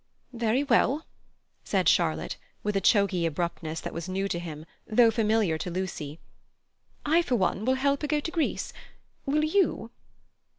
"Very 0.33 0.63
well," 0.63 1.05
said 1.63 1.87
Charlotte, 1.87 2.37
with 2.63 2.75
a 2.75 2.81
choky 2.81 3.27
abruptness 3.27 3.79
that 3.81 3.93
was 3.93 4.09
new 4.09 4.27
to 4.29 4.39
him, 4.39 4.65
though 4.87 5.11
familiar 5.11 5.59
to 5.59 5.69
Lucy. 5.69 6.17
"I 7.05 7.21
for 7.21 7.35
one 7.35 7.65
will 7.65 7.75
help 7.75 8.01
her 8.01 8.07
to 8.07 8.15
go 8.15 8.19
to 8.19 8.31
Greece. 8.31 8.73
Will 9.27 9.45
you?" 9.45 9.91